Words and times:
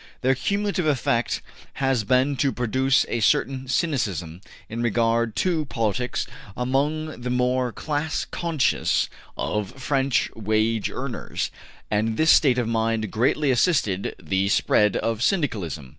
Their 0.21 0.33
cumulative 0.33 0.87
effect 0.87 1.43
has 1.73 2.03
been 2.03 2.35
to 2.37 2.51
produce 2.51 3.05
a 3.07 3.19
certain 3.19 3.67
cynicism 3.67 4.41
in 4.67 4.81
regard 4.81 5.35
to 5.45 5.65
politics 5.65 6.25
among 6.57 7.21
the 7.21 7.29
more 7.29 7.71
class 7.71 8.25
conscious 8.25 9.09
of 9.37 9.79
French 9.79 10.31
wage 10.35 10.89
earners, 10.89 11.51
and 11.91 12.17
this 12.17 12.31
state 12.31 12.57
of 12.57 12.67
mind 12.67 13.11
greatly 13.11 13.51
assisted 13.51 14.15
the 14.19 14.49
spread 14.49 14.97
of 14.97 15.21
Syndicalism. 15.21 15.89